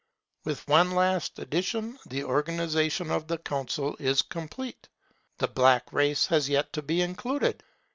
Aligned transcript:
With 0.45 0.67
one 0.67 0.89
last 0.95 1.37
edition 1.37 1.99
the 2.07 2.23
organization 2.23 3.11
of 3.11 3.27
the 3.27 3.37
Council 3.37 3.95
is 3.99 4.23
complete. 4.23 4.89
The 5.37 5.47
black 5.47 5.93
race 5.93 6.25
has 6.25 6.49
yet 6.49 6.73
to 6.73 6.81
be 6.81 7.03
included. 7.03 7.61